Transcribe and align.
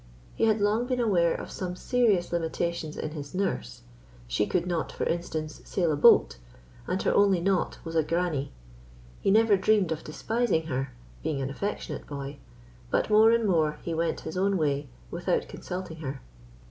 He 0.33 0.45
had 0.45 0.59
long 0.59 0.87
been 0.87 0.99
aware 0.99 1.35
of 1.35 1.51
some 1.51 1.75
serious 1.75 2.31
limitations 2.33 2.97
in 2.97 3.11
his 3.11 3.35
nurse: 3.35 3.83
she 4.27 4.47
could 4.47 4.65
not, 4.65 4.91
for 4.91 5.03
instance, 5.03 5.61
sail 5.63 5.91
a 5.91 5.95
boat, 5.95 6.37
and 6.87 6.99
her 7.03 7.13
only 7.13 7.39
knot 7.39 7.77
was 7.83 7.95
a 7.95 8.01
"granny." 8.01 8.51
He 9.19 9.29
never 9.29 9.55
dreamed 9.55 9.91
of 9.91 10.03
despising 10.03 10.65
her, 10.65 10.91
being 11.21 11.39
an 11.39 11.51
affectionate 11.51 12.07
boy; 12.07 12.39
but 12.89 13.11
more 13.11 13.29
and 13.29 13.47
more 13.47 13.73
he 13.83 13.93
went 13.93 14.21
his 14.21 14.37
own 14.37 14.57
way 14.57 14.87
without 15.11 15.47
consulting 15.47 15.97
her. 15.97 16.23